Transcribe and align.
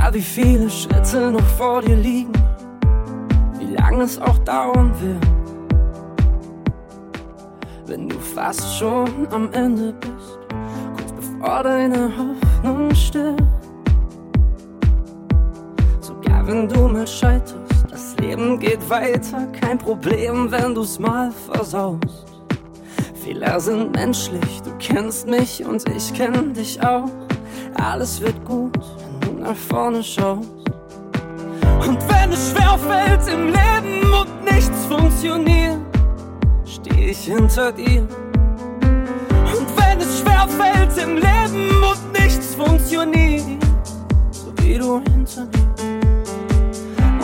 egal 0.00 0.14
wie 0.14 0.20
viele 0.20 0.70
Schritte 0.70 1.30
noch 1.30 1.46
vor 1.58 1.82
dir 1.82 1.96
liegen, 1.96 2.32
wie 3.58 3.74
lange 3.74 4.04
es 4.04 4.20
auch 4.20 4.38
dauern 4.38 4.92
wird. 5.00 5.26
Wenn 7.86 8.08
du 8.08 8.18
fast 8.18 8.78
schon 8.78 9.26
am 9.30 9.52
Ende 9.52 9.92
bist, 9.92 10.38
kurz 10.96 11.12
bevor 11.12 11.62
deine 11.64 12.10
Hoffnung 12.16 12.94
stirbt. 12.94 13.42
Sogar 16.00 16.46
wenn 16.46 16.68
du 16.68 16.88
mal 16.88 17.06
scheiterst, 17.06 17.84
das 17.90 18.16
Leben 18.20 18.58
geht 18.58 18.88
weiter, 18.88 19.46
kein 19.60 19.76
Problem, 19.76 20.50
wenn 20.50 20.74
du's 20.74 20.98
mal 20.98 21.30
versaust. 21.52 22.26
Fehler 23.14 23.60
sind 23.60 23.94
menschlich, 23.94 24.62
du 24.62 24.70
kennst 24.78 25.26
mich 25.26 25.64
und 25.64 25.86
ich 25.88 26.14
kenn 26.14 26.54
dich 26.54 26.80
auch. 26.82 27.10
Alles 27.74 28.20
wird 28.20 28.44
gut, 28.44 28.78
nach 29.40 29.56
vorne 29.56 30.02
schaust. 30.02 30.48
Und 31.86 31.98
wenn 32.08 32.32
es 32.32 32.50
schwer 32.50 32.78
fällt 32.78 33.26
im 33.28 33.46
Leben 33.46 34.12
und 34.12 34.44
nichts 34.44 34.86
funktioniert, 34.86 35.78
steh 36.64 37.10
ich 37.10 37.24
hinter 37.24 37.72
dir. 37.72 38.02
Und 38.82 39.66
wenn 39.76 39.98
es 39.98 40.20
schwer 40.20 40.46
fällt 40.48 40.96
im 40.98 41.16
Leben 41.16 41.70
und 41.82 42.20
nichts 42.20 42.54
funktioniert, 42.54 43.44
so 44.30 44.52
wie 44.58 44.78
du 44.78 45.00
hinter 45.10 45.46
mir. 45.46 45.70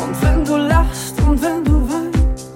Und 0.02 0.22
wenn 0.22 0.44
du 0.44 0.56
lachst 0.56 1.20
und 1.28 1.40
wenn 1.42 1.64
du 1.64 1.88
weinst, 1.90 2.50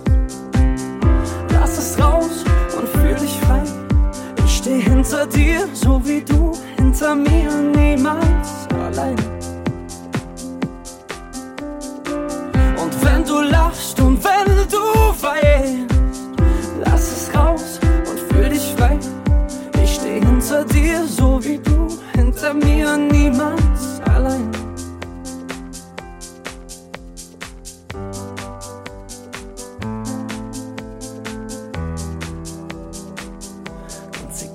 lass 1.53 1.79
es 1.79 2.03
raus 2.03 2.45
und 2.79 2.89
fühl 2.89 3.15
dich 3.15 3.39
frei. 3.41 3.63
Ich 4.45 4.57
steh 4.57 4.81
hinter 4.81 5.27
dir, 5.27 5.69
so 5.75 6.01
wie 6.05 6.23
du 6.23 6.53
hinter 6.77 7.15
mir, 7.15 7.60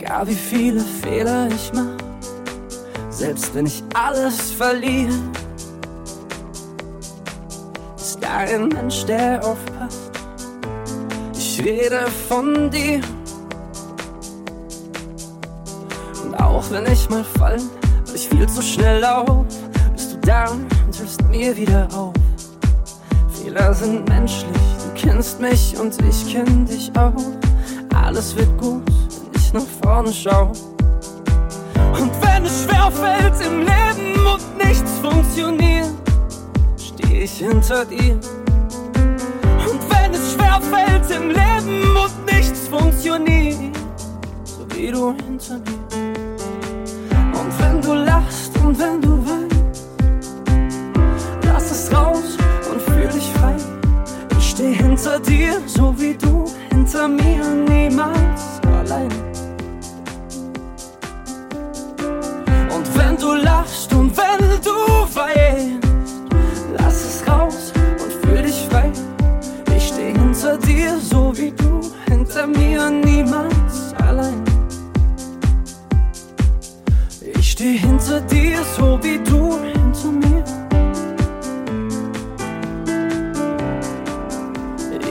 egal 0.05 0.27
wie 0.27 0.35
viele 0.35 0.81
Fehler 0.81 1.47
ich 1.47 1.71
mach, 1.73 1.97
selbst 3.09 3.55
wenn 3.55 3.65
ich 3.65 3.83
alles 3.95 4.51
verliere, 4.51 5.13
ist 7.97 8.19
da 8.21 8.37
ein 8.37 8.67
Mensch, 8.67 9.05
der 9.05 9.43
aufpasst. 9.43 10.11
Ich 11.35 11.63
rede 11.63 12.05
von 12.27 12.69
dir. 12.69 13.01
Und 16.23 16.35
auch 16.35 16.63
wenn 16.69 16.85
ich 16.91 17.09
mal 17.09 17.23
fall, 17.23 17.59
weil 18.05 18.15
ich 18.15 18.29
viel 18.29 18.47
zu 18.47 18.61
schnell 18.61 18.99
lauf, 18.99 19.45
bist 19.93 20.13
du 20.13 20.17
da 20.17 20.51
und 20.51 20.67
hilfst 20.95 21.23
mir 21.29 21.55
wieder 21.57 21.87
auf. 21.95 22.13
Fehler 23.29 23.73
sind 23.73 24.07
menschlich, 24.07 24.51
du 24.83 25.01
kennst 25.01 25.39
mich 25.39 25.75
und 25.79 25.95
ich 26.03 26.31
kenn 26.31 26.65
dich 26.65 26.91
auch. 26.95 27.13
Alles 28.03 28.35
wird 28.35 28.55
gut, 28.59 28.83
nach 29.55 29.65
vorne 29.81 30.11
schau. 30.11 30.51
Und 31.99 32.11
wenn 32.21 32.45
es 32.45 32.63
schwer 32.63 32.91
fällt 32.91 33.39
im 33.45 33.59
Leben 33.59 34.27
und 34.27 34.57
nichts 34.57 34.91
funktioniert, 35.01 35.93
steh 36.77 37.23
ich 37.23 37.37
hinter 37.37 37.85
dir. 37.85 38.19
Und 39.69 39.81
wenn 39.89 40.13
es 40.13 40.33
schwer 40.33 40.59
fällt 40.61 41.09
im 41.09 41.29
Leben 41.29 41.95
und 41.95 42.25
nichts 42.33 42.67
funktioniert, 42.67 43.77
so 44.43 44.65
wie 44.75 44.91
du 44.91 45.13
hinter 45.13 45.57
mir. 45.59 45.85
Und 47.39 47.59
wenn 47.59 47.81
du 47.81 47.93
lachst 47.93 48.44
niemals 73.01 73.93
allein. 74.07 74.43
Ich 77.37 77.51
steh 77.51 77.77
hinter 77.77 78.21
dir, 78.21 78.59
so 78.75 78.99
wie 79.01 79.19
du 79.19 79.59
hinter 79.59 80.11
mir. 80.11 80.43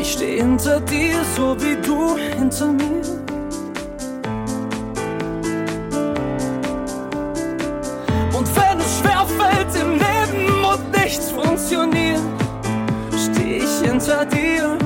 Ich 0.01 0.13
steh 0.13 0.39
hinter 0.39 0.81
dir, 0.81 1.17
so 1.37 1.57
wie 1.61 1.77
du 1.87 2.17
hinter 2.17 2.73
mir. 2.73 3.03
Und 8.37 8.49
wenn 8.57 8.79
es 8.79 8.99
schwer 8.99 9.27
fällt 9.39 9.75
im 9.83 9.93
Leben 9.93 10.65
und 10.65 11.03
nichts 11.03 11.31
funktioniert, 11.31 12.21
steh 13.17 13.59
ich 13.59 13.89
hinter 13.89 14.25
dir. 14.27 14.84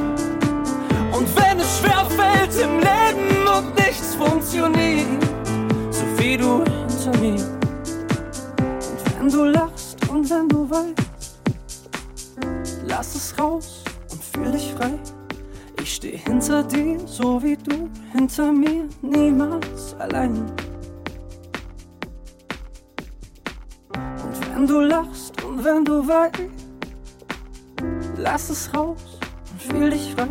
Hinter 7.09 7.21
mir. 7.21 7.35
Und 9.01 9.19
wenn 9.19 9.29
du 9.31 9.45
lachst 9.45 10.09
und 10.09 10.31
wenn 10.31 10.49
du 10.49 10.71
weinst, 10.71 11.39
lass 12.87 13.15
es 13.15 13.39
raus 13.39 13.85
und 14.11 14.23
fühl 14.23 14.53
dich 14.53 14.75
frei. 14.75 14.99
Ich 15.81 15.95
steh 15.95 16.17
hinter 16.17 16.63
dir, 16.63 16.99
so 17.07 17.43
wie 17.43 17.57
du 17.57 17.89
hinter 18.13 18.53
mir, 18.53 18.89
niemals 19.03 19.95
allein. 19.99 20.35
Und 23.95 24.55
wenn 24.55 24.67
du 24.67 24.81
lachst 24.81 25.43
und 25.45 25.65
wenn 25.65 25.85
du 25.85 26.07
weinst, 26.07 26.41
lass 28.17 28.51
es 28.51 28.73
raus 28.75 29.19
und 29.51 29.63
fühl 29.63 29.91
dich 29.91 30.15
frei. 30.15 30.29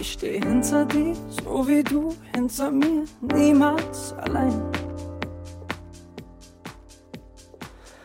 Ich 0.00 0.12
steh 0.12 0.40
hinter 0.40 0.84
dir, 0.84 1.14
so 1.44 1.66
wie 1.66 1.82
du 1.82 2.14
hinter 2.34 2.70
mir, 2.70 3.04
niemals 3.20 4.12
allein. 4.14 4.87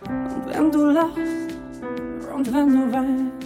Und 0.08 0.46
wenn 0.48 0.72
du 0.72 0.86
lachst 0.92 1.18
und 2.34 2.54
wenn 2.54 2.68
du 2.68 2.92
weinst, 2.92 3.43